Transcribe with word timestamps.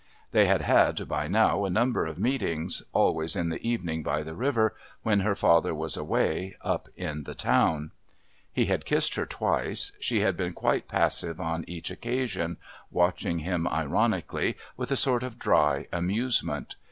They 0.31 0.45
had 0.47 0.61
had, 0.61 1.07
by 1.07 1.27
now, 1.27 1.63
a 1.63 1.69
number 1.69 2.07
of 2.07 2.17
meetings, 2.17 2.81
always 2.91 3.35
in 3.35 3.49
the 3.49 3.59
evening 3.61 4.01
by 4.01 4.23
the 4.23 4.33
river, 4.33 4.73
when 5.03 5.19
her 5.19 5.35
father 5.35 5.75
was 5.75 5.95
away, 5.95 6.55
up 6.63 6.87
in 6.95 7.21
the 7.25 7.35
town. 7.35 7.91
He 8.51 8.65
had 8.65 8.83
kissed 8.83 9.13
her 9.13 9.27
twice. 9.27 9.91
She 9.99 10.21
had 10.21 10.35
been 10.35 10.53
quite 10.53 10.87
passive 10.87 11.39
on 11.39 11.65
each 11.67 11.91
occasion, 11.91 12.57
watching 12.89 13.41
him 13.45 13.67
ironically 13.67 14.57
with 14.75 14.89
a 14.89 14.95
sort 14.95 15.21
of 15.21 15.37
dry 15.37 15.85
amusement. 15.91 16.75